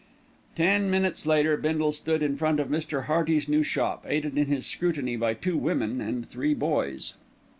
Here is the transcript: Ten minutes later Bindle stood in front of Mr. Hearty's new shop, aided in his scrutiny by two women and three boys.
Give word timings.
Ten 0.55 0.89
minutes 0.89 1.27
later 1.27 1.55
Bindle 1.57 1.91
stood 1.91 2.23
in 2.23 2.35
front 2.35 2.59
of 2.59 2.69
Mr. 2.69 3.03
Hearty's 3.03 3.47
new 3.47 3.61
shop, 3.61 4.03
aided 4.09 4.35
in 4.35 4.47
his 4.47 4.65
scrutiny 4.65 5.15
by 5.15 5.35
two 5.35 5.57
women 5.57 6.01
and 6.01 6.27
three 6.27 6.55
boys. 6.55 7.13